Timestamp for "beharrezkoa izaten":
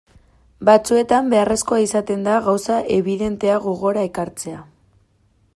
1.33-2.25